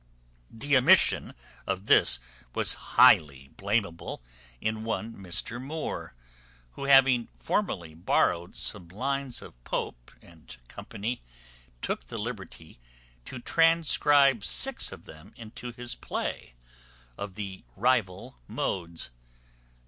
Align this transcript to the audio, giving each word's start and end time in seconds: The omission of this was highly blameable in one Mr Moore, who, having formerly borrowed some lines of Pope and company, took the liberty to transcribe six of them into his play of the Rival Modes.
The 0.49 0.75
omission 0.77 1.35
of 1.67 1.85
this 1.85 2.19
was 2.55 2.73
highly 2.97 3.49
blameable 3.49 4.23
in 4.59 4.83
one 4.83 5.13
Mr 5.13 5.61
Moore, 5.61 6.15
who, 6.71 6.85
having 6.85 7.27
formerly 7.35 7.93
borrowed 7.93 8.55
some 8.55 8.87
lines 8.87 9.43
of 9.43 9.63
Pope 9.63 10.09
and 10.19 10.57
company, 10.67 11.21
took 11.83 12.05
the 12.05 12.17
liberty 12.17 12.79
to 13.25 13.37
transcribe 13.37 14.43
six 14.43 14.91
of 14.91 15.05
them 15.05 15.33
into 15.37 15.71
his 15.71 15.93
play 15.93 16.55
of 17.15 17.35
the 17.35 17.63
Rival 17.75 18.39
Modes. 18.47 19.11